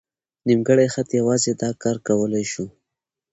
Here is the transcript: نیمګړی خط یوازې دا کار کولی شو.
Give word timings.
نیمګړی 0.47 0.87
خط 0.93 1.09
یوازې 1.19 1.51
دا 1.61 1.69
کار 1.83 1.97
کولی 2.07 2.45
شو. 2.51 2.65